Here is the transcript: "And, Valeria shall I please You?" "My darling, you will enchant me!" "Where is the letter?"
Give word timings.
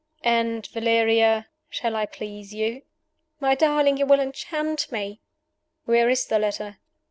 "And, 0.25 0.65
Valeria 0.65 1.47
shall 1.69 1.95
I 1.95 2.07
please 2.07 2.55
You?" 2.55 2.81
"My 3.39 3.53
darling, 3.53 3.97
you 3.97 4.07
will 4.07 4.19
enchant 4.19 4.91
me!" 4.91 5.21
"Where 5.85 6.09
is 6.09 6.25
the 6.25 6.39
letter?" 6.39 6.79